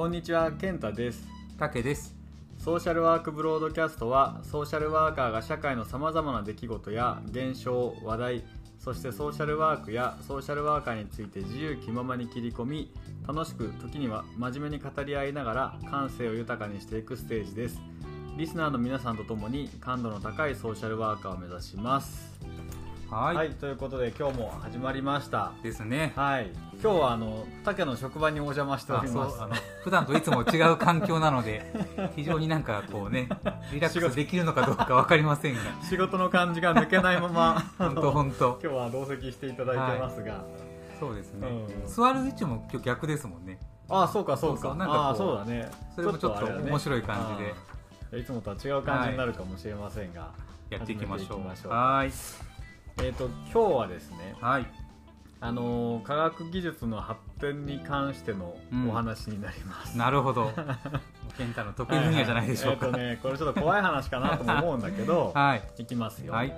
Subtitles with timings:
[0.00, 1.28] こんにちは健太です。
[1.58, 2.16] 竹です。
[2.56, 8.44] ソーシャルワークブロードキャストはソーシャルワーカーが社会のさまざまな出来事や現象話題
[8.78, 12.90] そしてソーシャルワークやソーシャルワーカーについて自由気ままに切り込み
[13.28, 17.78] 楽しく時には真面目に語り合いながら感性を豊かにしていくステージです。
[18.38, 22.40] リスナーの皆さんと共に感度の高いソーシャルワーカーを目指します
[23.10, 25.50] はい、はい、ということで今日も始まりました。
[25.64, 26.12] ですね。
[26.14, 26.52] はい。
[26.80, 29.42] 今日はあの竹の職場にお邪魔しております。
[29.42, 31.66] あの普段といつも違う環境なので
[32.14, 33.28] 非常になんかこうね
[33.72, 35.60] リラックスできるのかどうか分かりませんが。
[35.82, 37.56] 仕事の感じが抜けないまま。
[37.56, 38.60] あ本当の 本当。
[38.62, 40.44] 今日は同席していただいてますが、
[41.00, 41.86] そうですね、うん。
[41.88, 43.58] 座る位置も今日逆ですもんね。
[43.88, 44.36] ああそうか。
[44.36, 45.68] そうかなんかそうだね。
[45.96, 47.44] それもちょっと面白い感じ
[48.14, 48.20] で。
[48.20, 50.30] いつもとは違う感じになるかもしれませんが、
[50.68, 51.26] やっていきましょう。
[51.26, 51.72] 始めていきましょう。
[51.72, 52.49] はーい
[53.02, 54.66] えっ、と今日はですねはい。
[55.42, 58.56] あのー科学技術の発展に関しての
[58.88, 60.50] お話になります、なるほど。
[61.38, 62.88] 健太の得意分野じゃないでしょうか。
[62.88, 65.62] はいはいえっ、とねこれちょっと怖い話かなとも思うんだけど はい。
[65.78, 66.52] いきますよ、はい。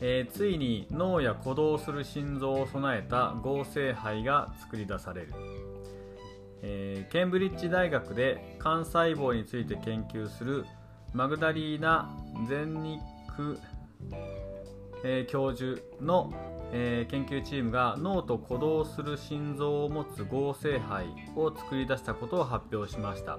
[0.00, 5.32] えーついに脳や鼓動する心臓を備えた合成肺が作り出される、
[6.60, 10.66] えーケンブリッジ大学で幹細胞について研究する
[11.14, 12.10] マグダリーナ・
[12.46, 13.58] ゼンニック、
[15.04, 16.32] えー教授の、
[16.72, 21.04] えー研究チームが脳と鼓動する心臓を持つ合成肺
[21.36, 23.38] を作り出したことを発表しました。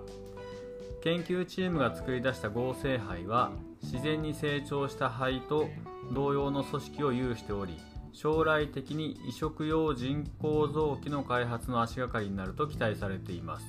[1.01, 3.51] 研究チームが作り出した合成肺は
[3.83, 5.67] 自然に成長した肺と
[6.11, 7.77] 同様の組織を有しており
[8.11, 13.65] 将来的に移植用人工臓器の開発の足がかりになると期待されています。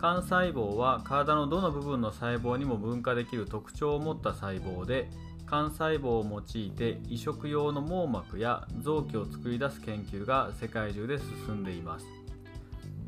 [0.00, 5.08] 幹細胞は体のどの部分の細胞にも分化できる特徴を持った細胞で
[5.50, 12.06] 幹細胞を用いて移植用の網膜や臓器を作り出す研究が世界中で進んでいます。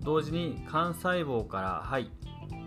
[0.03, 2.11] 同時に幹細胞から肺、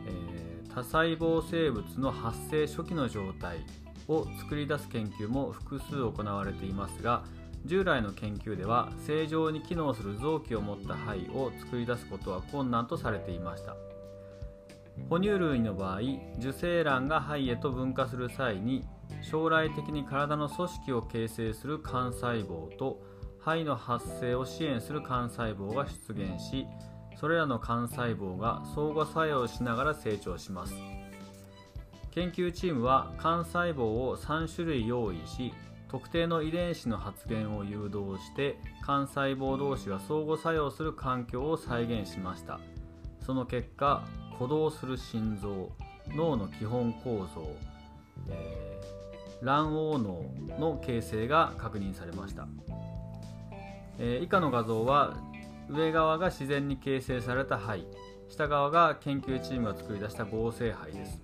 [0.05, 3.63] えー多細胞生物の発生初期の状態
[4.07, 7.23] を作り出す研究も複数行われていますが
[7.65, 13.75] 従来の研究では正常に機能する臓器を持った肺を作り出すことは困難とされていました。
[15.09, 15.99] 哺乳類の場合
[16.39, 18.83] 受精卵が肺へと分化する際に
[19.21, 23.01] 将来的に体の組織を形成する幹細胞と
[23.39, 26.65] 肺の発生を支援する幹細胞が出現し
[27.19, 30.73] それらの幹細胞が相互作用しながら成長します。
[32.11, 35.53] 研究チームは幹細胞を3種類用意し
[35.87, 42.59] 特定の遺伝子の発現を誘導して幹細胞同士が相互作用する環境を再現しました。
[43.25, 44.03] その結果
[44.33, 45.71] 鼓動する心臓
[46.15, 47.47] 脳の基本構造、
[48.29, 48.72] えー
[49.43, 52.47] 卵黄脳の形成が確認されました、
[53.99, 55.17] えー以下の画像は
[55.69, 57.85] 上側が自然に形成された肺
[58.33, 61.21] 下側が研究チームが作り出した合成肺です。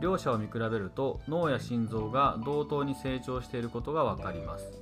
[0.00, 4.72] 両者を見比べると脳や心臓が同等に成長していることが分かります。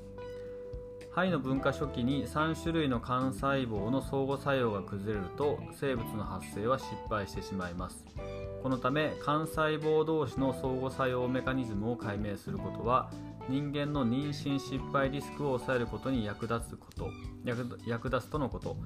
[1.11, 8.05] 肺の分化初期に3種類の幹細胞の相互作用が崩れると生物の発生は失敗してしまいます。
[8.63, 13.11] このため幹細胞同士の相互作用メカニズムを解明することは
[13.49, 17.11] 人間の妊娠失敗リスクを抑えることに役立つこと
[17.45, 18.77] 役役立つとのこと。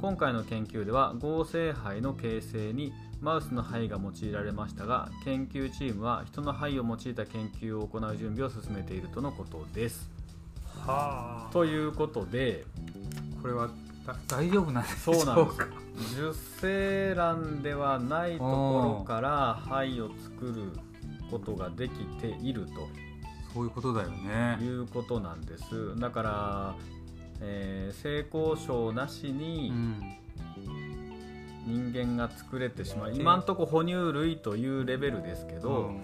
[0.00, 10.10] 今回の研究では合成肺の形成にマウスの肺が用いられましたが研究チームは人の肺を用いた研究を行う準備を進めているとのことです。
[10.86, 12.64] はということで
[13.40, 13.72] これはだ
[14.28, 15.66] 大丈夫なんでしそうなんですか
[16.30, 20.72] 受精卵ではないところから肺を作る
[21.30, 22.66] ことができている
[23.56, 24.58] そういうことだよとね。
[24.60, 25.98] いうことなんです。
[25.98, 26.74] だから、
[27.40, 30.16] えー性交渉なしうにん。
[31.66, 36.00] 人間が作れてしまう、で今んとこ哺乳類というレベルですけど、うん。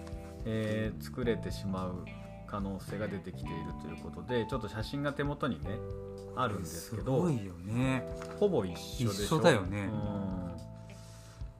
[0.46, 2.04] えー作れてしまう
[2.46, 5.70] 可能性が出てきているということでちょっと写真が手元にね
[6.36, 8.04] あるんですけどすごいよね。
[8.40, 9.24] ほぼ一緒でしょ。
[9.24, 9.88] 一緒だよね。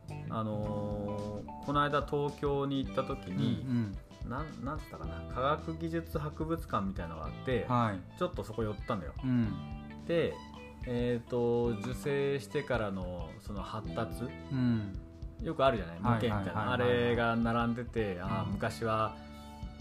[0.09, 0.35] うん。
[0.35, 3.97] あのーこの間東京に行った時に、うん
[4.29, 8.19] なんなんつったかな科学技術博物館みたいなのがあってうんはい。
[8.19, 9.13] ちょっとそこ寄ったのよ。
[9.23, 9.53] うん。
[10.07, 10.33] で
[10.87, 14.99] えー、と受精してからのその発達うん。
[15.43, 16.01] よくあるじゃない？
[16.01, 18.53] 模型みたいなあれが並んでてあーうん。
[18.55, 19.15] 昔は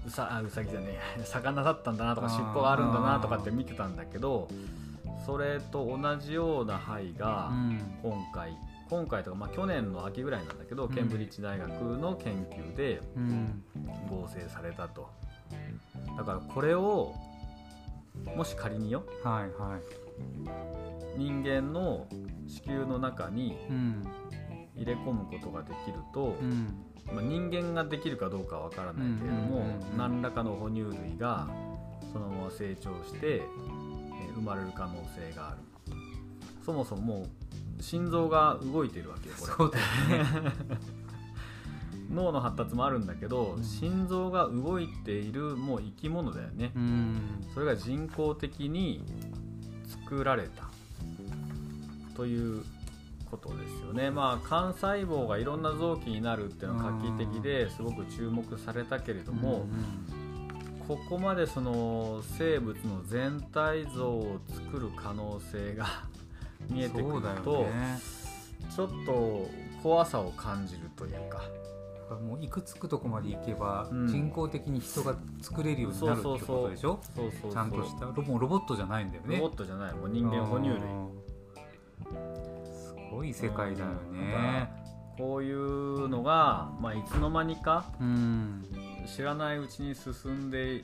[0.05, 4.47] うさあうさぎじゃねえ 魚だったんだなとか尻尾があるんだなとかって見てたんだけど
[5.25, 7.79] それと同じような肺がうん。
[8.01, 8.57] 今回
[8.89, 10.93] 今回とか、まあ、去年の秋ぐらいなんだけど、うん。
[10.93, 13.63] ケンブリッジ大学の研究でうん。
[14.09, 15.09] 合成されたと。
[16.17, 17.13] だからこれを
[18.35, 19.81] もし仮によはいはい。
[21.17, 22.07] 人間の
[22.47, 24.03] 子宮の中にうん。
[24.75, 26.75] 入れ込むことができると、うん。
[27.13, 29.65] まあ、人間ができるかどうかわからないけれども、
[29.97, 31.47] 何らかの哺乳類が
[32.11, 33.80] そのまま成長して、えー
[34.41, 35.57] 生まれる可能性がある。
[36.65, 37.27] そもそもも
[37.79, 39.53] う心臓が動いてるわけよこれ。
[39.53, 40.51] そうだよね。
[42.11, 47.15] 脳の発達もあるんだけど、うん心臓が動いているもう生き物だよね、うん。
[47.53, 49.03] それが人工的に
[49.87, 50.69] 作られた。
[52.15, 52.63] という
[53.29, 54.11] ことですよね。
[54.11, 59.65] まあ幹細胞がいろんな臓器になるっていうのは画期的ですごく注目されたけれども、
[60.97, 65.85] ここまでその生物の全体像を作る可能性が
[66.69, 67.97] 見えてくると、ね。
[68.69, 69.47] ちょっと
[69.81, 71.41] 怖さを感じるというか。
[72.27, 76.99] もういくつくとこまで行けば、うん人工的に人が作れるようになるってことでしょ？
[77.15, 79.37] そうそうそうちゃんとしたロもうロボットじゃないんだよね。
[79.37, 79.93] ロボットじゃない。
[79.93, 80.77] もう人間哺乳類。
[80.77, 81.09] うん。
[82.73, 84.73] すごい世界だよね。
[85.17, 88.65] こういうのが、まあ、いつの間にかうん
[89.05, 90.83] 知らないうちに進んで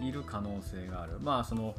[0.00, 1.18] いる可能性がある。
[1.20, 1.74] まあその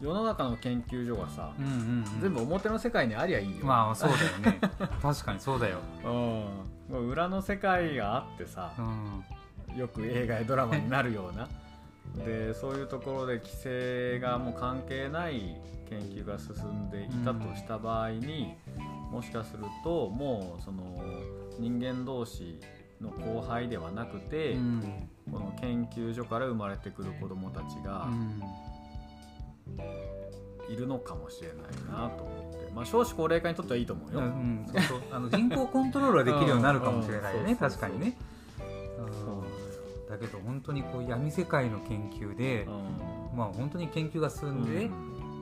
[0.00, 1.74] 世の中の研究所がさ、うんうんう
[2.18, 2.20] ん。
[2.20, 4.60] 全部表の世界にありゃいいよ、まあそうだよね。
[5.00, 5.78] 確かにそうだよ、
[6.90, 11.48] うん、裏の世界があってさうん、よく映画やドラマになるような。
[12.24, 15.56] でそういうところで規制がもう関係ない
[15.88, 18.54] 研究が進んでいたとした場合に、
[19.10, 21.02] もしかするともうその
[21.58, 22.60] 人間同士
[23.00, 28.42] の後輩ではなくて、うんこの研究所から生まれてくる子どもたちがうん
[30.68, 31.56] いるのかもしれない
[31.90, 34.20] なと思って、まあ、少子高齢化にとってはいいと思うよ。
[34.20, 35.02] うんそうそう。
[35.10, 38.16] あの人工コントロールはできるようになるかもしれないよね、うん確かにね、
[40.08, 43.36] だけど本当にこう闇世界の研究で、うん。
[43.36, 44.90] まあ本当に研究が進んで、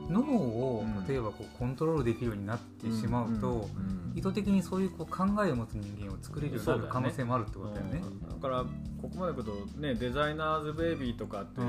[0.09, 1.07] 脳をうん。
[1.07, 8.01] 例えばこうコントロールできるようになってしまうと、んん意図的にそういうこう考えを持つ人間を作れるようになる可能性もあるってことだよね。
[8.03, 8.65] うんだから
[9.01, 11.61] ここまで来るとねデザイナーズベイビーとかって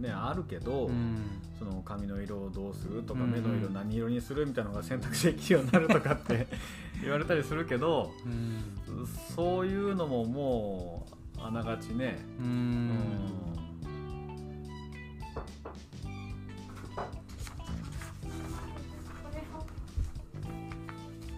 [0.00, 1.42] ね、あるけど、うん。
[1.58, 3.32] その髪の色をどうするとか、うん。
[3.32, 6.46] 目の色何色にするみたいなのが選択肢できるようになるとかって
[7.02, 9.06] 言われたりするけどうん。
[9.34, 13.65] そういうのももうあながちね、ううん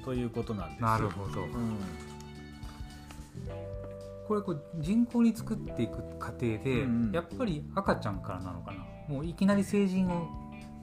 [0.09, 0.87] ということなんですよ。
[0.87, 1.43] なるほど。
[1.43, 1.51] うん。
[4.27, 7.13] これこう人工に作っていく過程で、うんうん。
[7.13, 8.79] やっぱり赤ちゃんからなのかな？
[9.07, 10.27] もういきなり成人を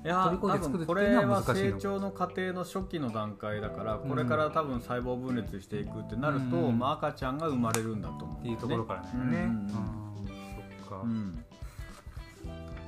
[0.03, 9.09] いや多分こ作るっていうのれは成長の過程の初期の段階だからこれから多分細胞分裂していくってなると、うんまあ、赤ちゃんが生まれるんだと思う、っていうところからね。
[9.11, 9.77] うんうんそ
[10.85, 11.43] っか、うん。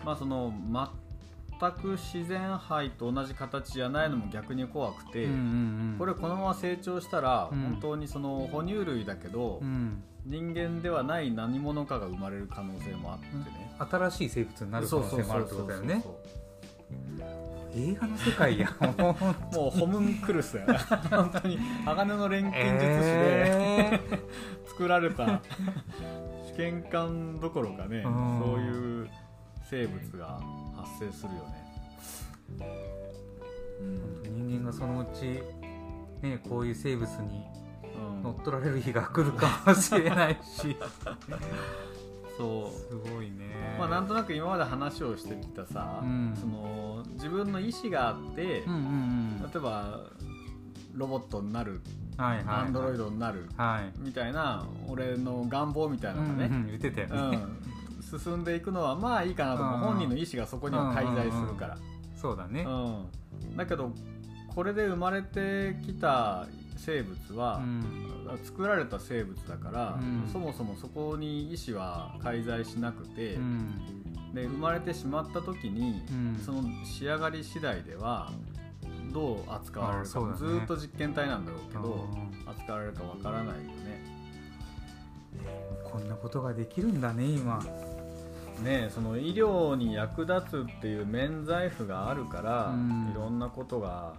[0.05, 0.53] まあその
[1.59, 5.41] 全く自然胚と同じ形じゃないのも逆に怖くて、うんうんう
[5.95, 5.95] ん。
[5.97, 7.61] これこのまま成長したら、うん。
[7.63, 10.03] 本当にその哺乳類だけど、うん。
[10.25, 16.03] 人間ではない何者かが生まれる可能性もあってね、新しい生物になる可能性もあるってことだよね。
[17.75, 18.69] 映画の世界や
[19.53, 20.79] もうホムンクルスだよね
[21.09, 23.51] 本当に鋼の錬金術師で、
[23.93, 24.01] え
[24.67, 25.41] 作られた
[26.47, 28.39] 試験管どころかね、うん。
[28.39, 29.09] そういう
[29.69, 30.41] 生物が
[30.87, 31.67] 発生するよね、
[33.81, 33.87] うん。
[34.23, 35.41] ー人間がそのうち、
[36.21, 37.43] ね、こういう生物に
[37.95, 38.23] うん。
[38.23, 40.75] 乗っ取られる日が来るかもしれないし。
[42.37, 43.05] そう。
[43.05, 43.75] すごいね。
[43.79, 46.35] まあ、なんとなく今まで話をしてきたさ、うん。
[46.39, 49.41] その自分の意思があって、うんうんうん。
[49.41, 50.01] 例えば
[50.93, 51.81] ロボットになる
[52.17, 53.99] はいはいアンドロイドになるはい。
[53.99, 57.31] みたいな俺の願望みたいなのがね、うんうん言ってたようん。
[57.31, 57.39] ね、
[58.07, 59.75] 進んでいくのはまあいいかなと思う。
[59.75, 59.79] うん。
[59.81, 61.77] 本人の意思がそこには介在するから、
[62.15, 62.65] そうだね。
[62.67, 63.91] うん、だけど
[64.55, 66.47] これで生まれてきた
[66.77, 68.39] 生物は、うん。
[68.43, 70.29] 作られた生物だから、うん。
[70.31, 74.33] そもそもそこに意思は介在しなくて、うん。
[74.33, 76.41] で生まれてしまった時に、うん。
[76.43, 78.31] その仕上がり次第では
[79.13, 80.19] どう扱われるか。
[80.19, 80.37] ね。
[80.37, 82.07] ずーっと実験体なんだろうけど
[82.45, 82.49] うん。
[82.49, 84.17] 扱われるかわからないよね。
[85.83, 87.63] こんなことができるんだね今
[88.59, 93.11] ねその医療に役立つっていう免罪符があるから、うん。
[93.11, 94.13] いろんなことが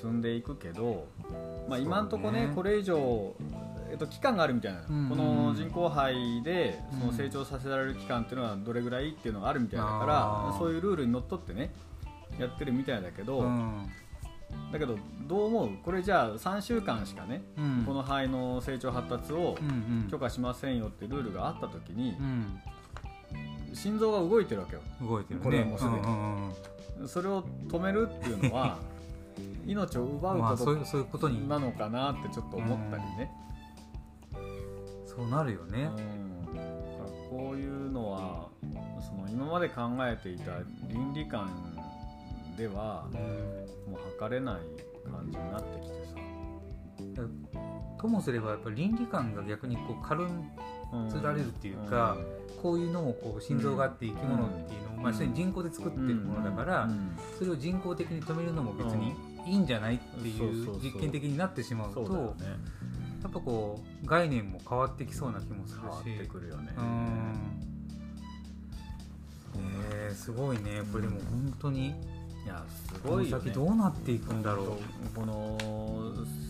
[0.00, 1.06] 進んでいくけど、
[1.68, 3.34] まあ、今んとこねこれ以上、
[3.90, 5.08] えっと、期間があるみたいな、うん。
[5.08, 10.58] この人工肺でそのうん成長させられる期間っていうのはどれぐらいっていうのがあるみたいだかあらー。
[10.58, 11.72] そういうルールにのっとってね
[12.38, 13.90] やってるみたいだけど、うん。
[14.70, 14.96] だけど
[15.26, 15.70] どう思う？
[15.82, 17.84] これじゃあ3週間しかね、うん。
[17.86, 19.56] この肺の成長発達を
[20.10, 22.60] 許可しませんよってルールがあった時にう、ん
[23.72, 24.82] 心臓が動いてるわけよ。
[25.00, 25.44] 動いてるね。
[25.44, 25.96] これはもうすでに。
[25.96, 26.52] んうん
[27.00, 27.08] うん。
[27.08, 28.78] それを止めるっていうのは
[29.66, 31.48] 命を奪うことまあそういうそういうことに。
[31.48, 33.30] なのかなってちょっと思ったりね、
[35.06, 38.48] そうなるよね、うん、だからこういうのは
[39.00, 41.50] その今まで考えていた倫理観
[42.56, 43.06] では
[43.88, 44.56] もう測れない
[45.10, 45.94] 感じになってきて
[47.16, 47.22] さ、
[48.00, 50.26] ともすればやっぱり倫理観が逆にこう軽
[51.10, 52.16] つられるっていうか
[52.62, 55.02] こういうのもこう心臓があって生き物っていうのを、うん。
[55.02, 57.16] まあ、人工で作ってるものだから、うん。
[57.38, 59.14] それを人工的に止めるのも別に
[59.46, 62.36] いいんじゃないっていそう実験的になってしまうと
[63.22, 66.72] やっぱこう概念も変わってきそうな気もする変わってしくるよね。
[66.76, 67.62] うん。
[69.92, 70.82] えー、すごいね。
[70.92, 71.94] これでも本当に
[72.44, 73.44] いやすごいよね。
[73.44, 75.14] 先どうなっていくんだろう。
[75.14, 75.56] この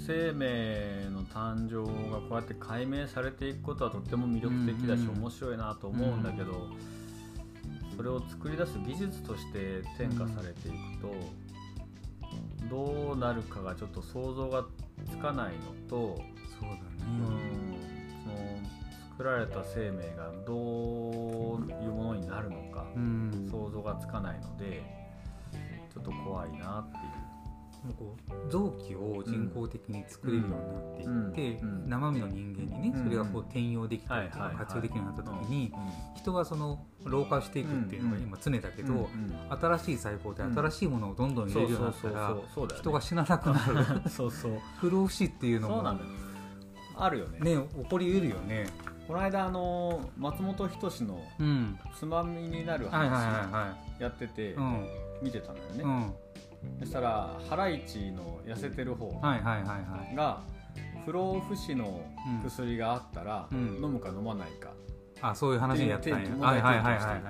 [0.07, 6.69] 生命の誕生がこうやって解明されていくことはとっても魅力的だし、うんうん面白いなと思うんだけど、
[7.97, 11.15] それを作り出す技術として転化されていくと、
[12.69, 14.65] どうなるかがちょっと想像が
[15.11, 16.17] つかないのと、
[16.59, 17.79] そうだうんね、
[18.25, 20.57] その作られた生命がどう
[21.71, 25.02] いうものになるのか、うん想像がつかないので
[25.93, 27.33] ちょっと怖いなっていう。
[27.99, 33.05] こう臓器を人工的に作れるようになっていって、生身の人間にねうん。
[33.05, 39.09] それがこう転用できたりとか活用できるようになった時にうん人がその老化していくっていうのが今常だけど、
[39.51, 42.79] 新しい細胞で新しいものをどんどん入れるようになったらそうそうそうそう。
[42.79, 43.67] 人が死ななくな
[44.03, 44.03] る。
[44.09, 44.53] そうそう。
[44.79, 45.97] 不老不死っていうのも
[46.97, 47.41] あるよね。
[47.41, 48.67] ね起こりうるよね。
[49.09, 51.79] この間あの松本人志のうん。
[51.99, 54.55] つまみになる話はやってて
[55.23, 55.91] 見てたのよね、うん。
[55.91, 56.15] うん
[56.79, 59.11] そしたらハライチの痩せてる方
[60.15, 60.43] が
[61.05, 62.03] 不老不死の
[62.45, 63.81] 薬があったら、うん。
[63.83, 64.71] 飲むか飲まないか。
[65.21, 66.19] あそういう話にやったんや。
[66.19, 66.31] し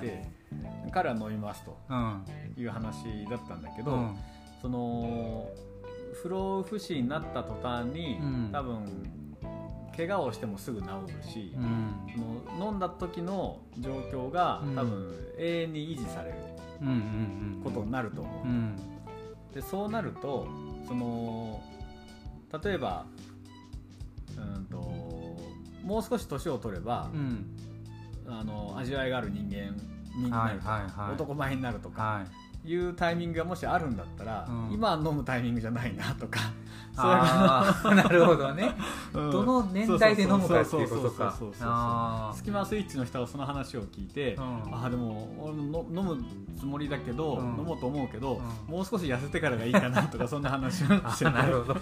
[0.01, 0.23] ていて
[0.93, 1.79] 彼は飲みますと。
[1.89, 2.25] うん。
[2.57, 4.17] いう話だったんだけど、うん。
[4.61, 5.49] その
[6.23, 8.51] 不老不死になった途端に、うん。
[8.53, 8.87] 多分
[9.97, 11.95] 怪我をしてもすぐ治るし、うん。
[12.15, 14.77] その飲んだ時の状況がうん。
[14.77, 16.37] 多分永遠に維持される
[17.62, 18.77] ことになると思う、うん
[19.55, 20.47] でそうなると
[20.89, 21.61] その
[22.65, 23.05] 例えば
[24.37, 24.77] うんと
[25.85, 27.55] もう少し年を取ればう、ん
[28.27, 29.77] あの味わいがある人間
[30.17, 32.25] になるとか、はいはいはい男前になるとかは
[32.64, 34.73] いいうタイミングがもしあるんだったら、うん。
[34.73, 36.40] 今飲むタイミングじゃないなとか。
[36.95, 38.71] そういうああ なるほどね。
[39.14, 39.31] うん。
[39.31, 42.33] どの年代で飲むかっていうことか。
[42.35, 46.25] スキマスイッチの人はその話を聞いて、うんああでも俺もの飲む
[46.59, 51.81] つもりだけど、うん飲もうと思うけど、うんもう少し痩せてからがいいかなとかそんな話をしてあなるほど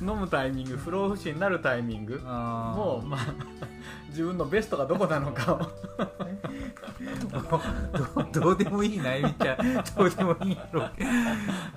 [0.00, 3.20] 飲むタイミング不老不死になるタイミングもまあ
[4.18, 5.60] 自分のベストがどこなのかを。
[8.34, 9.56] どどうでもいい悩みっちゃ
[9.96, 10.86] どうでもいいやろ。
[10.86, 11.10] うけど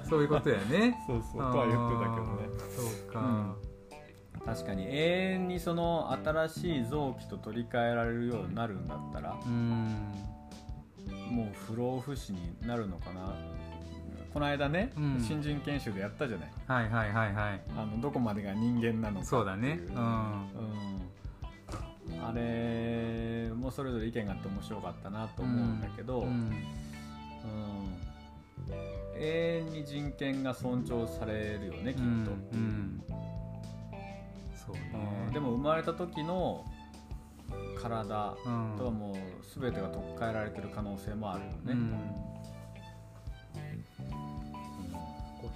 [0.10, 0.98] そういうことやね。
[1.06, 2.50] そうそうとは言ってたけどね。
[2.76, 3.56] そうか、うん。
[4.44, 4.90] 確かに永
[5.34, 10.12] 遠にその新しい臓器と取り替えられるようになるんだったらうん。
[11.30, 13.36] もう不老不死になるのかな。
[14.34, 15.20] この間ね、うん。
[15.20, 16.52] 新人研修でやったじゃない。
[16.66, 17.62] はいはいはいはい。
[17.78, 19.26] あのどこまでが人間なのかっていう。
[19.26, 19.80] そうだね。
[19.90, 19.96] うん。
[19.96, 21.01] うん
[22.24, 26.28] あれもそれぞれ意見があって面白かったなと思うんだけど、うん。
[26.28, 26.52] うん。
[29.18, 32.20] 永遠に人権が尊重されるよねきっと、うん。
[32.54, 33.04] うん
[34.56, 35.26] そうね。
[35.28, 36.66] うんでも生まれた時の
[37.82, 38.76] 体うん。
[38.78, 39.16] とはもう
[39.60, 41.76] 全てが取っ換えられてる可能性もあるよね、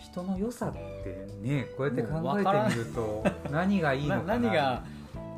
[0.01, 0.73] 人の良さっ
[1.03, 4.21] てねこうやって考えてみると何がいいのな。
[4.21, 4.83] か な何が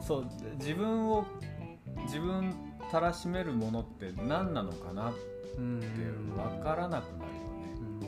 [0.02, 0.26] そう
[0.60, 1.26] 自分を
[2.06, 2.54] 自分
[2.92, 5.20] たらしめるものって何なのかなって
[5.58, 7.38] うん分からなくなるよ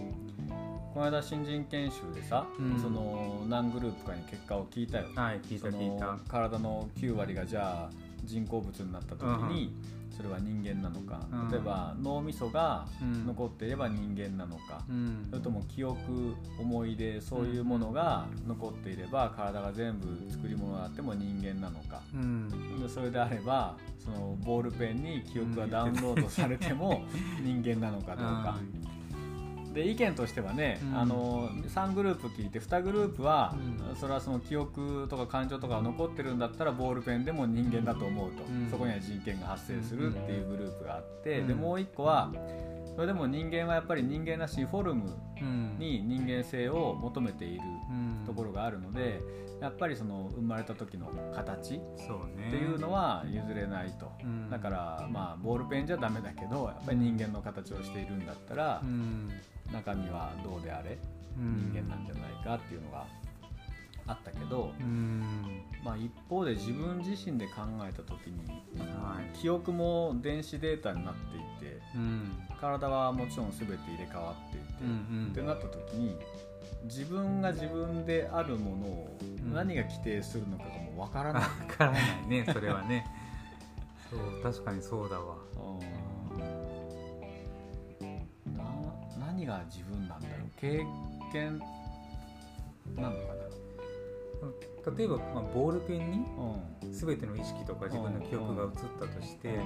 [0.07, 0.53] ね、
[0.93, 2.79] この間新人研修でさ、うん。
[2.79, 6.05] その何グループかに結果を聞いたよ、はい聞いたそ聞いた。
[6.13, 7.93] の体の9割がじゃあ
[8.23, 9.73] 人工物になった時に、
[10.19, 11.49] それは人間なのか、うん。
[11.49, 13.25] 例えば脳みそがうん。
[13.25, 15.27] 残っていれば人間なのか、うん。
[15.29, 22.01] それとも記憶思い出そういうものが残っていれば体が全部作り物であっても人間なのか。
[22.13, 22.49] うん。
[22.81, 27.03] でそれであればそのボールペンに記憶がダウンロードされても
[27.41, 28.57] 人間なのかどうか。
[29.73, 30.97] で意見としてはね、うん。
[30.97, 33.55] あの3グループ聞いて2グループは、
[33.91, 33.95] うん。
[33.95, 38.69] それはその記憶とか感情とかが残ってるんだったらボールペンでも人間だと思うと、うん。
[38.69, 41.47] そこには人権が発生するっていうグループがあって、うん。
[41.47, 42.31] でもう1個は
[42.99, 45.79] それでも人間はやっぱり人間らしいフォルムうん。
[45.79, 49.21] に人間性を求めているうんところがあるので
[49.61, 51.79] やっぱりその生まれた時の形っ
[52.49, 54.49] ていうのは譲れないと、うん。
[54.49, 59.29] だからまあボールペンじゃダメだけどやっぱり人間の形をしているんだったらう、ん。
[59.71, 60.91] 中身はどうであれ？
[60.91, 60.97] う
[61.39, 63.05] 人間なんじゃないかっていうのが
[64.09, 65.63] あったけど、うん。
[65.83, 68.39] まあ、一方で自分自身で考えた時に
[69.01, 69.37] はい。
[69.37, 71.39] 記憶も電子データになってい
[71.69, 72.31] てうん。
[72.59, 76.15] 体はもちろん全て入れ替わっていて、うんってなった時に
[76.85, 79.53] 自分が自分であるものをん。
[79.53, 83.05] 何が規定するのかがもうわからない、わからないね それはね。
[84.09, 85.35] そう確かにそうだわ。
[85.55, 85.59] う
[88.53, 88.57] ん。
[88.57, 88.63] な
[89.19, 90.49] 何が自分なんだろう？
[90.59, 90.83] 経
[91.31, 91.59] 験
[92.97, 93.33] なのか
[94.97, 96.25] 例えば、まあ、ボールペンに
[96.91, 98.69] 全ての意識とか自分の記憶が移っ
[98.99, 99.61] たとして、う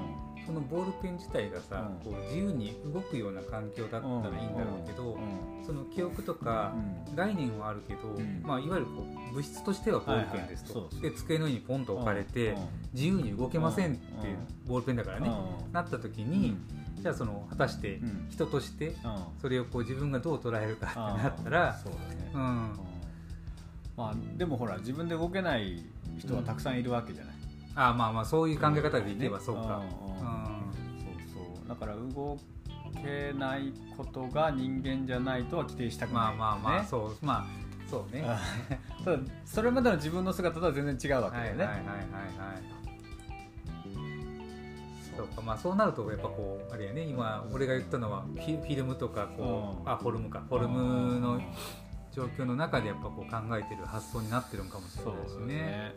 [0.45, 2.11] そのボールペン自体がさ、うん。
[2.11, 5.65] こう自由に動くような環境だったらいいんだろうけど、ん。
[5.65, 6.73] その記憶とか
[7.07, 7.15] うん。
[7.15, 8.41] 概念はあるけど、ん。
[8.43, 12.67] まあ、いわゆるこう物質としてはボールペンですと、で机の上にポンと置かれて、うん。
[12.93, 14.67] 自由に動けませんってうん。
[14.67, 15.71] ボールペンだからね、うん。
[15.71, 16.29] なった時うん。
[16.29, 16.57] に、
[16.99, 18.27] じゃあその果たしてうん。
[18.29, 18.95] 人としてうん。
[19.39, 22.79] それをこう自分がどう捉えるかってなったら、そうん、
[23.95, 25.83] まあでもほら自分で動けない
[26.17, 27.35] 人はたくさんいるわけじゃない、
[27.75, 29.83] あーまあまあそういう考え方でいけばそうか、うんうんうん。
[29.83, 31.69] そうそう。
[31.69, 32.37] だから動
[32.95, 36.87] けないことが人間じゃないとは規定したくない、まあまあまあ、ね。
[36.89, 37.25] そう。
[37.25, 37.45] まあ
[37.89, 38.25] そうね、
[39.05, 42.07] ただ それまでの自分の姿とは全然違うわけだよね、はいはいはいはいはい。
[45.15, 45.27] そう。
[45.27, 47.03] かまあそうなるとやっぱこうあれやね。
[47.03, 49.91] 今俺が言ったのはフィフィルムとかこう、うん。
[49.91, 50.41] あフォルムか。
[50.49, 51.39] フォルムの
[52.13, 55.45] 状況の中でやっぱこう考えてる発想になってるんかもしれないしですね。
[55.45, 55.95] ね。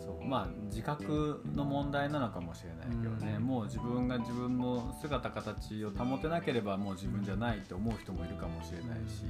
[0.00, 0.26] そう。
[0.26, 3.42] まあ自覚の問題なのかもしれないけどね、うん。
[3.42, 9.24] もう自分が自分の姿形を保てなければもう自分じゃないって思う人もいるかもしれないし、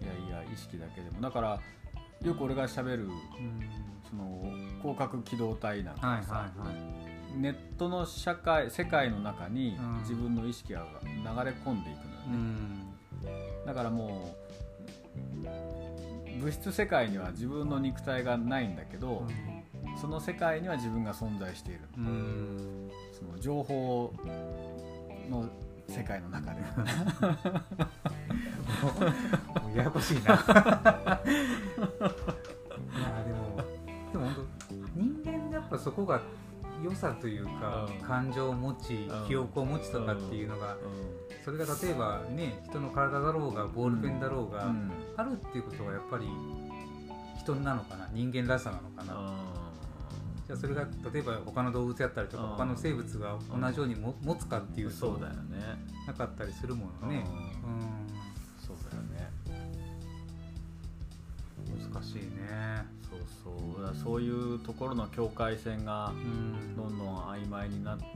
[0.00, 1.20] いやいや意識だけでも。
[1.20, 1.60] だから
[2.22, 3.12] よく俺がしゃべるうん。
[4.08, 4.42] その
[4.80, 6.48] 広角機動体なんはいはいかさ、は
[7.34, 7.38] い。
[7.38, 9.98] ネットの社会世界の中にうん。
[10.02, 11.14] 自分の意識が流
[11.44, 12.77] れ込んでいくのよね、うん
[13.68, 14.34] だからも
[15.44, 19.26] う物質世界には自分の肉体がないんだけど、
[20.00, 21.80] その世界には自分が存在している。
[21.98, 22.90] うん。
[23.12, 24.14] その情報
[25.28, 25.50] の
[25.86, 26.60] 世界の中で。
[26.62, 26.66] も
[29.74, 30.22] うややこしいな。
[30.24, 31.20] いや
[33.22, 33.62] でも
[34.12, 36.22] でも本当人間やっぱそこが
[36.82, 38.06] 良さというか、うん。
[38.06, 39.26] 感情を持ち、うん。
[39.26, 40.76] 記憶を持ちとかっていうのが、
[41.44, 44.90] それが例えばね人の体だろうがボールペンだろうが、うん。
[45.16, 46.26] あるっていうことはやっぱり
[47.38, 49.32] 人なのかな人間らしさなのかな、
[50.46, 52.50] じゃあそれが例えば他の動物やったりとか、うん。
[52.50, 55.58] 他の生物が同じようにも持つかっていうとそうだよね。
[56.06, 57.24] なかったりするものね、
[58.66, 59.30] そうだよね。
[61.74, 62.97] うん、難しいね
[64.08, 66.74] そういうところの境界線がうん。
[66.74, 68.08] どんどん曖昧になってい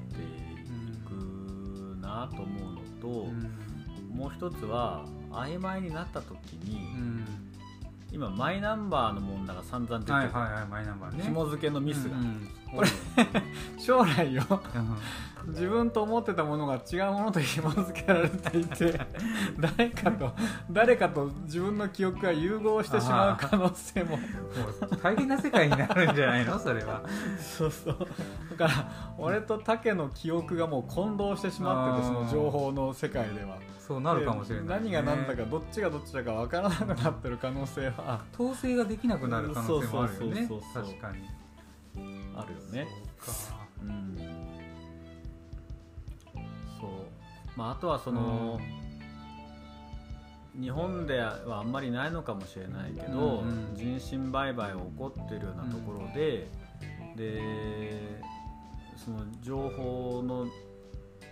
[1.07, 4.17] くなと思うのと、うん。
[4.17, 7.27] もう一つは曖昧になった時に、うん。
[8.11, 11.25] 今マイナンバーの問題が散々出てる、はいはいはいマイナンバーね。
[11.25, 12.49] 紐付けのミスが、うんうん。
[12.75, 12.89] これ
[13.79, 14.97] 将来ようん
[15.49, 19.01] 自分と思ってたものが違うものと紐付けられていて
[19.77, 20.33] 誰かと
[20.71, 24.17] 誰かと自分の記憶が融合してしまう可能性も。
[24.17, 24.23] も
[24.91, 26.59] う大変な世界になるんじゃないの？
[26.59, 27.03] それは。
[27.39, 27.97] そうそう。
[28.57, 33.57] だから俺と竹の記憶がもう混同してしまっててその情報の世界では。
[33.79, 38.23] そうなるかもしれない、で何が何だかどっちがどっちだか分からなくなってる可能性は。
[38.33, 40.49] 統制ができなくなる可能性もあるよね。
[40.73, 41.29] 確かに。
[42.37, 42.87] あるよね。
[43.21, 43.63] そうか。
[43.83, 44.52] うん
[47.57, 48.61] まああとはその、
[50.61, 53.75] 日本ではあんまりないのかもしれないけど、うんうん。
[53.75, 56.49] 人身売買が起こってるようなところで、
[57.17, 58.21] で
[58.97, 60.47] その情報の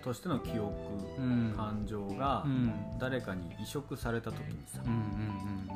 [0.02, 0.72] としての記憶、
[1.18, 1.54] うん。
[1.56, 2.72] 感情がうん。
[2.98, 5.70] 誰かに移植された時にさ、うんうん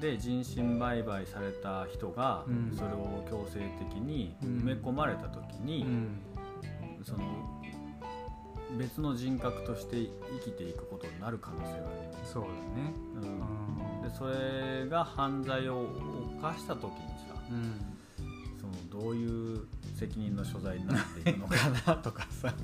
[0.00, 2.74] で人身売買された人がうん。
[2.74, 4.48] それを強制的にうん。
[4.60, 5.88] 埋め込まれた時に、うん
[6.98, 7.04] うん。
[7.04, 7.61] その
[8.78, 11.82] 別の人格として生きていくことになる可能性がある、
[12.24, 12.94] そうだね。
[13.14, 14.08] うん。
[14.08, 15.86] でそれが犯罪を
[16.40, 16.90] 犯した時に
[17.28, 17.92] さうん。
[18.60, 19.66] そのどういう
[19.98, 21.56] 責任の所在になっていくのか
[21.86, 22.52] なとかさ。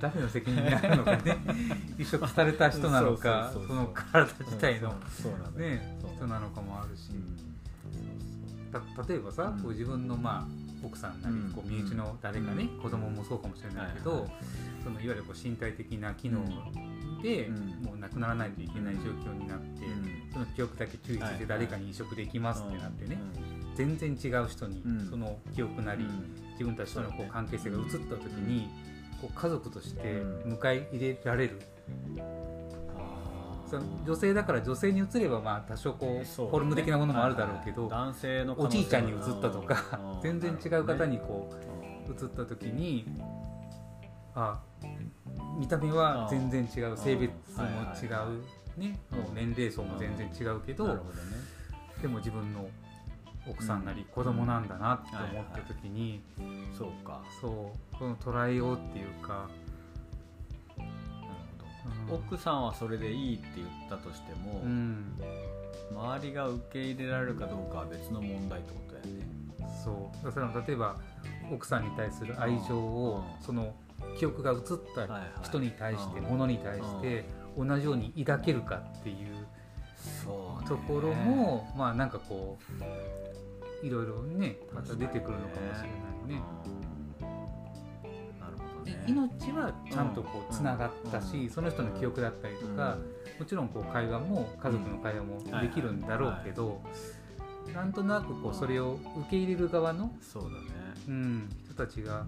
[0.00, 1.38] 誰の責任になるのかね。
[1.98, 4.94] 移植された人なのかその体自体の
[5.56, 7.10] ね人なのかもあるし。
[7.12, 8.72] うん。
[8.94, 9.62] た例えばさうん。
[9.62, 14.30] こう自分のまあ奥さんなりうんこう身内の誰かね子供もそうかもしれないけどはいはい。
[14.84, 16.44] そのいわゆるこう身体的な機能
[17.22, 17.56] でうん。
[17.84, 20.30] もうなくならないといけない状況になってうん。
[20.32, 23.18] その記憶だけ抽出して誰かに移植できますってなってね
[23.68, 23.74] うん。
[23.74, 25.06] 全然違う人にうん。
[25.10, 26.04] その記憶なり
[26.52, 28.68] 自分たちとのこう関係性が移った時に
[29.20, 30.00] こう家族として
[30.44, 31.60] 迎え入れられる
[32.18, 32.45] あ
[33.66, 40.20] その女性だから女性に移ればまあ多少こうフォルム的なものもあるだろうけど、男性の可おじいちゃんに移ったとかうん。
[40.20, 41.50] 全然違う方にこ
[42.06, 43.06] うう移った時に
[44.34, 44.60] あ
[45.58, 47.64] 見た目は全然違う性別も
[48.00, 48.06] 違
[48.76, 49.18] うねうん。
[49.18, 50.86] もう年齢層も全然違うけど
[52.00, 52.68] でも自分の
[53.48, 56.20] 奥さんなり子供なんだなって思った時に
[56.76, 57.22] そうか。
[57.40, 59.48] そうこの捉えようっていうか、
[62.10, 65.20] 奥さんはそれでいいって言ったとしても、うん。
[65.92, 69.26] 周りが受け入れられるかどうかは別の問題ってことだよね。
[69.84, 70.24] そう。
[70.24, 70.96] だから例えば
[71.52, 73.44] 奥さんに対する愛情をうん。
[73.44, 73.74] その
[74.18, 74.58] 記憶が移っ
[74.94, 75.08] た
[75.42, 76.24] 人に対してうん。
[76.26, 77.24] 物に対して
[77.56, 79.16] 同じように抱けるかっていう
[80.68, 82.58] ところもまあなんかこ
[83.82, 85.88] ういろいろねまた出てくるのかもしれ
[86.28, 86.42] ないね。
[88.86, 89.04] ね。
[89.06, 91.50] 命はちゃんとこううんつながったし、うん。
[91.50, 92.96] その人の記憶だったりとか、
[93.38, 96.80] もちろんこう会話も家族の会話もできるんだろうけど、
[97.74, 100.54] なんとなくこうそれを受け入れる側の、そうだね。
[101.08, 102.24] うん、人たちが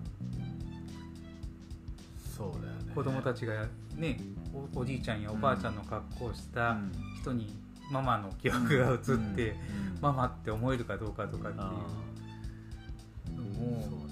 [2.37, 2.93] そうだよね。
[2.95, 3.67] 子供たちが
[3.97, 4.21] ね
[4.75, 6.93] おおじいちゃんやおばあちゃんの格好をしたうん。
[7.21, 7.57] 人に
[7.91, 8.99] ママの記憶が移っ
[9.35, 9.57] て、
[10.01, 11.65] ママって思えるかどうかとかっていう。
[11.65, 12.09] あのー。
[13.59, 14.08] も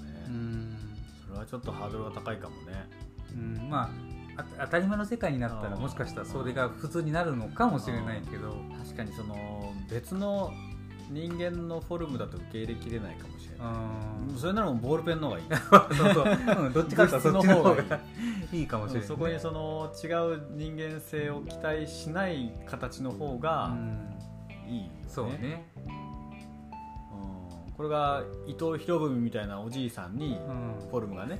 [1.37, 2.89] れはちょっとハードルが高いかもね。
[3.33, 8.55] うん、まああ当たり前の世界になったらもしかしたらそれが普通になるのかもしれないけど。
[8.77, 10.51] 確かにその別の
[11.09, 14.37] 人間のフォルムだと受け入れきれないかもしれない、うん。
[14.37, 15.45] それならもうボールペンの方がいい。
[15.95, 17.99] そうそう、うん、どっちかっていうとそっちの方が
[18.51, 24.13] いいかもしれない、そこにその違う人間性を期待しない形の方がうん。
[24.67, 25.96] いいよね、そうね、うん
[27.77, 30.89] これが伊藤博文みたいなおじいさんにうん。
[30.89, 31.39] フォルムがね。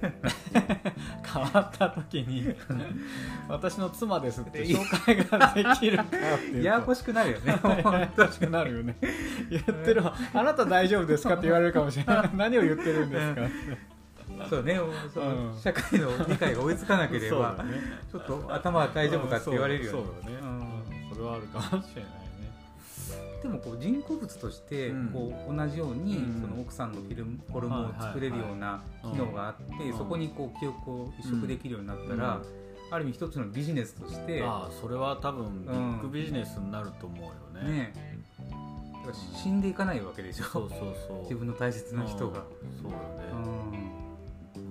[1.26, 2.54] 変わった時に。
[3.50, 6.06] 私の妻ですって紹介ができるか
[6.62, 7.60] ややこしくなるよね。
[7.64, 8.96] ややこしくなるよね。
[9.50, 10.04] 言ってる。
[10.04, 12.30] わあなた大丈夫ですかって言われるかもしれない。
[12.36, 13.42] 何を言ってるんですか
[14.48, 14.80] そうね。
[15.12, 15.58] そううん。
[15.60, 17.66] 社会の理解が追いつかなければ、
[18.12, 20.04] ちょっと頭は大丈夫かって言われるよね。
[20.04, 20.50] そうだね、うん。
[20.50, 20.68] うん
[21.10, 22.12] それはあるかもしれない。
[22.12, 22.27] ね
[23.42, 25.08] でもこう人工物としてうん。
[25.10, 26.42] こう同じようにうん。
[26.42, 32.44] その奥さんのフィルムフォルムを作れるような機能があってうんそこにこう記憶を移植できるようになったらうん。
[32.90, 37.26] ある意味一つのビジネスとしてああそれは多分ビッグビジネスになると思う
[37.60, 37.94] よね、ね
[39.08, 40.44] だから死んでいかないわけでしょ。
[40.44, 41.22] そうそうそう。
[41.24, 42.82] 自分の大切な人が、うん。
[42.82, 44.68] そうよね、うん、不うん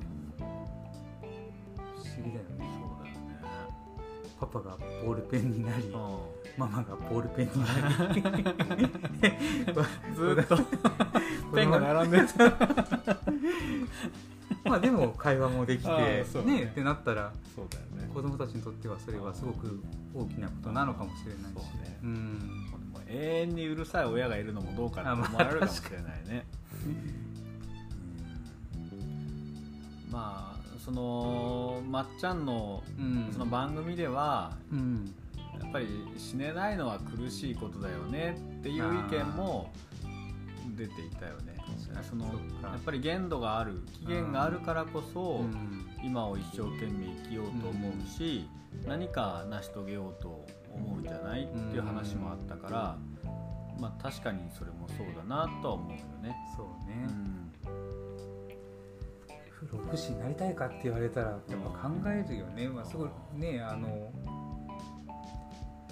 [1.96, 2.60] 思議だよね。
[2.60, 3.40] そうだよね。
[4.38, 5.96] パパがボールペンになりう
[6.56, 7.66] ママがボールペンにな
[8.76, 8.90] りん
[10.14, 10.56] ずっと。
[11.54, 12.26] ペンが並んでる
[14.64, 16.24] まあでも会話もできてね。
[16.44, 18.10] ねってなったらそうだよね。
[18.12, 19.80] 子供たちにとってはそれはすごく
[20.14, 21.56] 大きなことなのかもしれないし。
[21.78, 21.98] ね。
[22.02, 22.66] うん。
[23.08, 26.44] 永遠にうるさい親がいるのもどうかって思われるかもしれないね、
[28.92, 30.10] うん。
[30.10, 33.28] まあそのまっちゃんのうん。
[33.32, 35.14] その番組ではうん
[35.60, 39.72] やっぱり死ねないのは苦しいことだよねっていう意見も
[40.76, 41.56] 出ていたよね。
[42.02, 42.30] そのや
[42.76, 45.86] っぱり限度がある期限があるからこそ、うん。
[46.06, 48.48] 今を一生懸命生きようと思うし、
[48.86, 52.98] 何か成し遂げようと思うんじゃないっていう話もあったから、
[53.80, 56.36] まあ確かにそれもそうだなとは思うよね。
[56.56, 57.52] そううねん。
[59.50, 61.40] 不老不死になりたいかって言われたらやっ
[61.80, 64.12] ぱ考えるよね、まあ、すごいねあの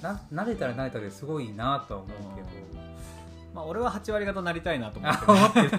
[0.05, 2.49] な慣れたら慣れたですごいなとは思うけど。
[3.55, 5.33] まあ俺は8割方なりたいなと思っあてる。
[5.33, 5.71] 思ってる。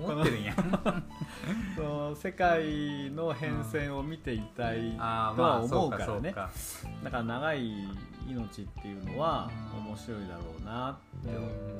[0.00, 0.54] 思ってるんや。
[1.76, 6.32] その世界の変遷を見ていたいとは思うからね。
[6.32, 7.86] だから長い
[8.26, 9.86] 命っていうのはうん。
[9.88, 11.28] 面白いだろうなって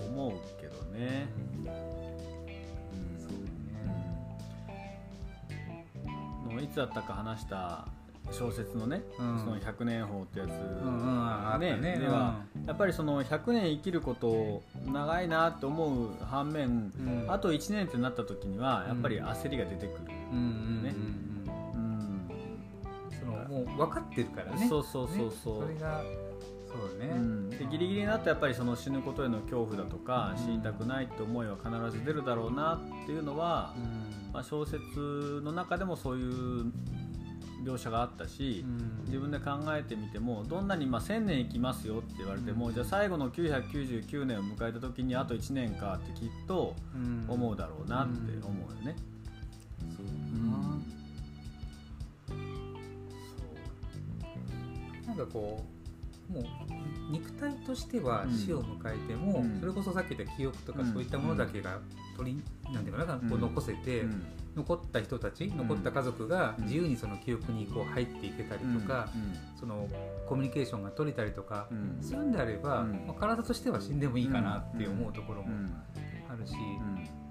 [0.06, 1.28] 思うけどね。
[1.62, 1.64] うん。
[3.18, 3.32] そう
[6.52, 6.54] ね。
[6.54, 7.88] のいつだったか話した
[8.30, 9.38] 小説のね、うん。
[9.38, 10.48] その100年法ってやつ、
[11.60, 11.76] ね。
[11.76, 17.26] ねではやっぱりその100年生きることを長いなって思う反面、うん。
[17.28, 20.04] あと1年ってなった時にはやっぱり焦りが出てくる、
[20.82, 20.94] ね。
[23.48, 24.68] もう分かってるからね。
[24.68, 25.74] そうそうそうそう、ね。
[25.74, 26.02] それが
[26.66, 30.42] そうね、うん、でギリギリになってやっぱりその死ぬことへの恐怖だとか、うん。
[30.42, 34.32] 死にたくないって思いは必ず出るだろうなっていうのは、うん。
[34.32, 34.80] まあ、小説
[35.44, 36.72] の中でもそういう
[37.64, 39.04] 描写があったし、うん。
[39.06, 42.74] 自分で考えてみてもどんなにまあ1000年生きますよって言われても、うん。
[42.74, 47.24] じゃあ最後の999年を迎えた時にあと1年かってきっとうん。
[47.28, 48.96] 思うだろうなって思うよね。
[49.96, 50.84] そううん
[55.06, 55.64] なんかこ
[56.32, 56.44] もう
[57.10, 59.60] 肉体としては死を迎えても、うん。
[59.60, 61.78] それこそさっき言った記憶とかうんそういったものだけが
[62.16, 64.22] 取り、なんていうかなこううん残せて、うん
[64.56, 69.08] 残った人たち残った家族が自由にその記憶にこう入っていけたりとか、
[69.58, 69.88] その
[70.26, 71.98] コミュニケーションが取れたりとかうん。
[72.02, 73.04] するんであれば、うん。
[73.06, 75.74] まあ、体としては死んでもいいかなって思うところもうん。
[76.30, 77.23] あるし、うん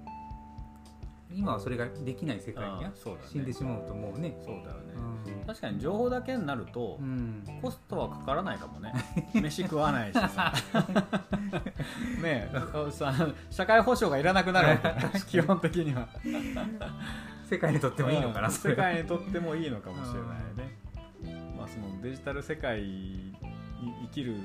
[1.36, 2.92] 今はそれができない世界にね。
[3.30, 4.36] 死んでしまうともうね。
[4.44, 4.94] そうだよね。
[5.26, 5.46] うん。
[5.46, 7.44] 確かに情報だけになるとうん。
[7.60, 8.92] コストはかからないかもね。
[9.34, 10.52] 飯食わないし さ
[12.22, 12.50] ね
[13.50, 14.78] 社会保障がいらなくなる
[15.26, 16.08] 基本的には。
[17.44, 20.78] 世界にとってもいいのかな、世界にとってもいいのかもしれないね、
[21.56, 23.36] まあ、そのデジタル世界に
[24.04, 24.36] 生きる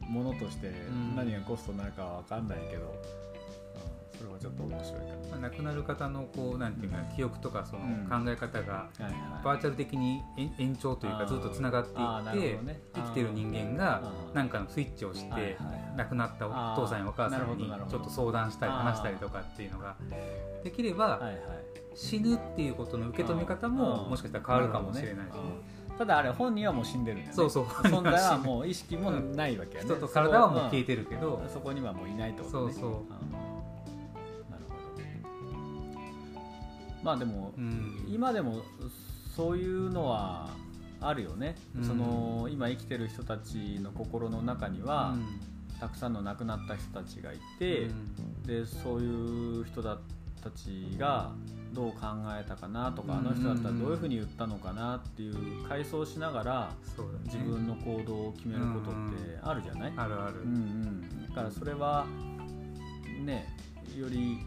[0.00, 3.29] ものとしてん何がコストになるかは分かんないけど、うん
[4.20, 8.24] それはちょっと面白いかまあ亡くなる方のこうなんていうかな記憶とかそのうん。
[8.24, 8.88] 考え方が
[9.42, 12.80] バーチャル的に延延長というかずっとつながっていってね。
[12.94, 14.02] 生きてる人間が
[14.34, 15.56] 何かのスイッチをしてはい
[15.96, 19.96] 亡くなったお父さんやお母さんにちょっと相談したり話したりとかっていうのが
[20.62, 21.20] できれば
[21.94, 24.10] 死ぬっていうことの受け止め方あもー。
[24.10, 25.32] もしかしたら変わるかもしれないし。
[25.98, 27.34] ただあれ本人はもう死んでるんだよね。
[27.34, 27.64] そうそう。
[27.64, 29.90] 存在はもう意識もないわけやね。
[29.90, 31.42] 人と体はもう消えててるけど。
[31.52, 32.72] そこにはもういないってことね。
[32.72, 33.49] そうそうん
[37.02, 38.04] まあでもうん。
[38.08, 38.62] 今でも
[39.36, 40.50] そういうのは
[41.00, 41.84] あるよね、うん。
[41.84, 45.16] その今生きてる人たちの心の中には、
[45.78, 47.88] たくさんの亡くなった人たちがいて、
[48.46, 49.98] でそういう人た
[50.54, 51.32] ちが
[51.72, 51.98] どう考
[52.38, 53.18] えたかなとか、うん。
[53.20, 56.72] あの人だったらどういうふうに言ったのかなっていう回想しながら
[57.24, 60.42] 自分の行動を決めることってあるじゃない、あるある。
[60.42, 62.06] うんうん、だからそれは
[63.24, 63.46] ね
[63.96, 64.38] より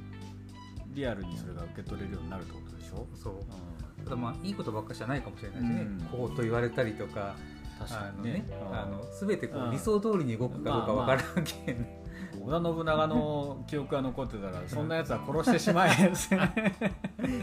[0.93, 3.33] リアルにそれが受け取れるようになるってことでしょ、そう。
[3.33, 5.81] うん、ただまあいいことばっかじゃないかもしれないしね。
[5.81, 5.99] うん。
[6.11, 7.35] こうと言われたりとか
[7.79, 8.45] 確あかにね。
[8.49, 8.77] のねうん。
[8.77, 9.69] あの全てこうん。
[9.69, 12.03] う理想通りに動くかどうかわからんけん
[12.41, 16.11] 織田信長の記憶が残ってたらそんなやつは殺してしまえ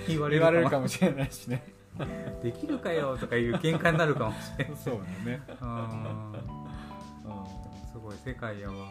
[0.08, 1.62] 言われ言われるるかもしれないしね。
[2.42, 4.74] できるかよとかいう喧嘩になるかもしれない。
[4.82, 5.74] そうだね、うん。
[5.74, 5.76] う
[6.32, 6.34] ん。
[7.92, 8.88] すごい世界やわ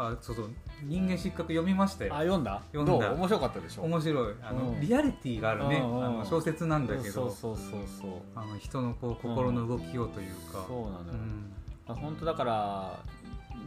[0.00, 0.50] あそうそう。
[0.84, 2.14] 人間失格読みましたよ。
[2.14, 2.62] あ読んだ？
[2.72, 3.12] 読んだ。
[3.12, 3.82] 面白かったでしょ？
[3.82, 4.34] 面白い。
[4.42, 4.80] あの、うん。
[4.80, 7.12] リアリティがあるね、うんうんあの小説なんだけど。
[7.12, 8.10] そうそうそうそう。
[8.36, 11.52] あの人のこう心の動きをというか、そうなのよ、うん。
[11.88, 13.00] あ本当だから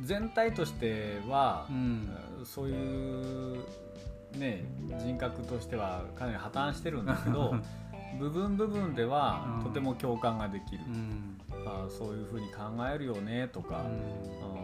[0.03, 2.09] 全体としてはう、ん。
[2.45, 3.57] そういう
[4.37, 4.63] ね
[5.03, 7.53] 人格としてはかなり破綻してるんだけど
[8.19, 9.63] 部分部分ではうん。
[9.65, 11.37] とても共感ができる、うん。
[11.65, 12.61] あそういうふうに考
[12.93, 13.85] えるよねとか、うん。
[13.85, 14.60] うん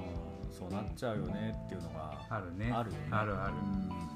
[0.57, 2.71] そうなっちゃうよねっていうのがあるね。
[2.71, 3.07] あるよね。
[3.11, 3.53] あるある。
[3.53, 4.07] うん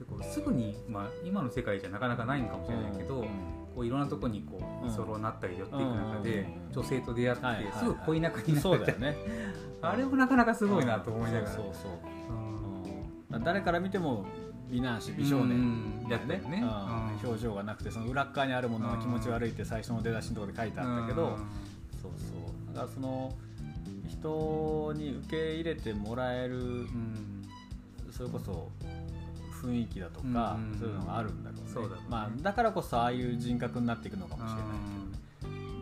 [0.00, 3.28] でこうすぐに、まあ、今の世界じゃなかなかないのかもしれないけど、うん
[3.72, 9.16] こういろんなとこにこううん居候になったり寄っていく中で、うん女性と出会って、はいはいはいすぐ恋仲になそうっちゃうだよね。
[9.82, 11.92] あれもなかなかすごいなと思いながら、そうそうそう
[12.30, 13.32] う。
[13.32, 14.24] んうん誰から見ても
[14.68, 17.28] 美男子美少年だね、うん。
[17.28, 21.36] 表情がなくてその裏っ側にあるものが気持ち悪いって最初の出だしのところで書いてあったけど、
[22.02, 22.34] そうそ
[22.72, 22.74] う。
[22.74, 23.32] だからその
[24.10, 26.86] 人に受け入れてもらえる
[28.10, 28.70] それこそ
[29.62, 31.70] 雰囲気だとか、うんそういうのがあるんだろうね。
[31.72, 32.02] そうだね。
[32.08, 34.62] まあ、だからこそああいう人格になっていくのかもしれない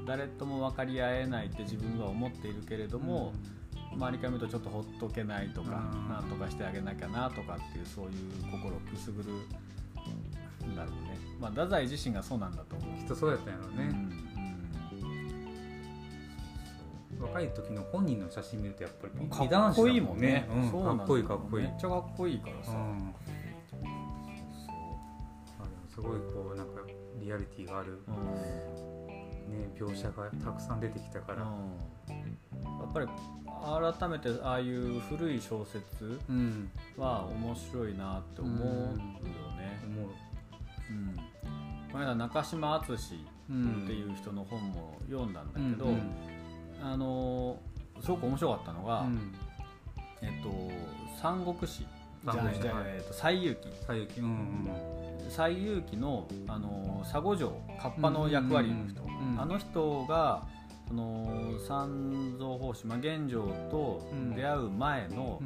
[0.06, 3.32] 誰とも分かり合えないって自分は思っているけれども、
[3.92, 6.08] 周りから見るとちょっとほっとけないとか、うん。
[6.08, 8.12] なんとかしてあげなきゃなとかっていうそういう
[8.50, 9.30] 心をくすぐる
[10.66, 12.98] んだろうね、まあ、太宰自身がそうなんだと思う。
[12.98, 13.76] きっとそうやったんやろううん。
[13.76, 14.07] ね、
[17.20, 21.66] 若い時の本人の写真見るとやっぱりうんかっこいいもんね、うんかっこいいかっこいい。
[21.66, 23.14] めっちゃかっこいいからさ、うん。
[25.88, 26.82] すごいこうなんか
[27.20, 29.06] リアリティがある、うん。
[29.06, 31.46] ね、描写がたくさん出てきたから、う
[32.12, 32.38] ん。
[32.80, 33.06] やっぱり
[33.98, 38.94] 改めてああいう古い小説うん、は面白いなって思うよね、
[39.84, 40.10] 思う、
[40.90, 41.16] うん。
[41.90, 42.96] この間中島敦
[43.50, 46.37] うん、っていう人の本も読んだんだけど、うん
[46.82, 47.58] あの
[48.00, 49.34] すごく面白かったのが、うん。
[50.22, 50.50] えっと
[51.20, 51.86] 三国志。
[52.26, 53.68] えっと、西遊記。
[53.86, 54.20] 西遊記。
[54.20, 54.68] うん
[55.28, 58.72] 西遊記のあの佐護城カッパの役割。
[58.72, 59.02] の人、
[59.38, 60.42] あの人が
[60.88, 64.00] その三蔵法師、まあ、玄奘と
[64.34, 65.38] 出会う前の,、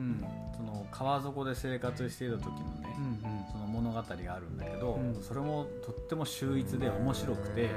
[0.57, 5.21] その川底で生活していた時のね、うんその物語があるんだけど、うん。
[5.21, 7.71] それもとっても秀逸で面白くて、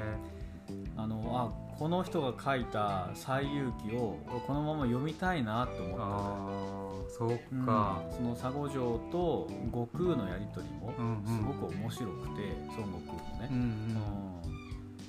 [0.95, 6.85] あのあこの人が書いた「西遊記」をこのまま読みたいなと思った。
[7.17, 7.65] そううん。
[7.65, 11.25] か、その佐護城と悟空のやり取りもうんうん。
[11.25, 12.41] すごく面白くて、
[12.77, 13.61] 孫悟空のね、うんう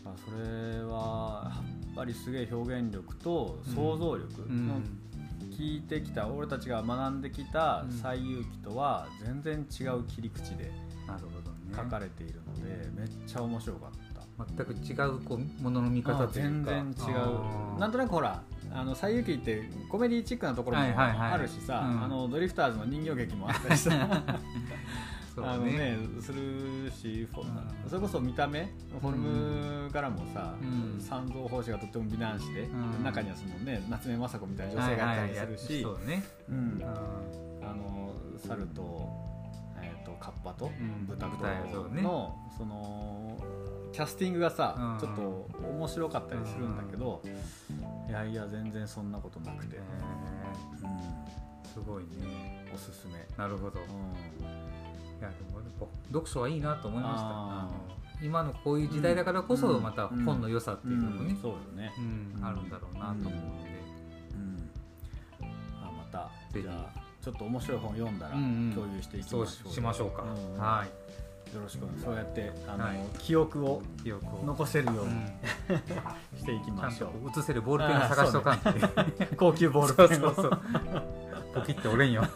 [0.08, 0.12] ん。
[0.12, 1.52] あそれは
[1.94, 4.68] ぱりすげえ表現力と想像力うん。
[4.68, 4.74] の
[5.56, 7.90] 聞いてきた、俺たちが学んできたうん。
[7.90, 10.70] 西遊記とは全然違う切り口で
[11.74, 14.05] 書かれているので、めっちゃ面白かった。
[14.38, 17.80] 全く違うこうものの見方という全か然違う。
[17.80, 22.04] なんとなくほらあの西遊記ってコメディチックなところもはいはいはいあるしさ、うん。
[22.04, 23.90] あのドリフターズの人形劇もあったりさ。
[25.34, 27.40] そうあのねするしう
[27.86, 27.88] ん。
[27.90, 31.00] それこそ見た目フォルムからもさ、うん。
[31.00, 33.04] 三蔵法師がとっても美男子で、うん。
[33.04, 36.22] 中にはそのね夏目雅子みたいな女性がいたりするし、そうね。
[37.62, 39.08] あの猿と,、
[39.80, 41.06] えー、とカッパとうん。
[41.06, 41.36] 豚と
[42.02, 43.38] の、その
[43.92, 44.98] キャスティングがさ、うん。
[44.98, 47.22] ちょっと面白かったりするんだけど、
[48.08, 49.84] いやいや全然そんなことなくて、へうん。
[49.84, 52.66] ーすごいね。
[52.74, 53.80] おすすめ、なるほど。
[53.80, 55.60] ういやでも
[56.08, 57.22] 読書はいいなと思いまし
[58.20, 58.24] た。
[58.24, 59.82] 今のこういう時代だからこそうん。
[59.82, 62.44] また本の良さっていうのもねん、そうよね、うん。
[62.44, 63.38] あるんだろうなと思って、
[64.32, 64.70] うん。
[65.82, 70.58] あまたじゃあちょっと面白い本読んだら共有していきましょう、しましょうか、うん。
[70.58, 70.90] はい
[71.54, 72.98] よろしくそうやってあの、はい。
[73.18, 74.44] 記憶を記憶を。
[74.44, 75.26] 残せるようにうん。
[76.38, 78.80] していきましょう、と写せるボールペンを探しとかんとね。
[79.36, 80.34] 高級ボールペンを。
[80.34, 80.60] そうそう
[81.54, 82.28] ポキって折れんよね。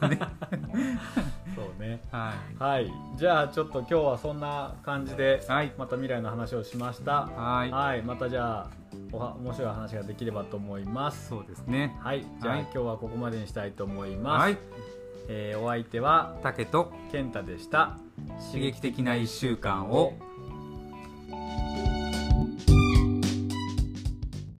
[1.55, 2.01] そうね。
[2.11, 2.63] はい。
[2.63, 2.93] はい。
[3.17, 5.73] じゃあちょっと今日はそんな感じではい。
[5.77, 7.27] また未来の話をしました。
[7.27, 7.71] はい。
[7.71, 8.03] はい。
[8.03, 8.71] またじゃあ
[9.13, 11.29] おは面白い話ができればと思います。
[11.29, 11.99] そうですね。
[12.01, 12.25] はい。
[12.41, 12.63] じゃあ、はい。
[12.63, 14.59] 今日はここまでにしたいと思います、はい
[15.29, 17.99] えーお相手は竹と健太でした。
[18.53, 20.15] 刺激的な1週間を